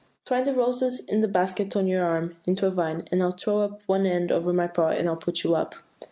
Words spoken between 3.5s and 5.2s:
up one end over my paw, and I will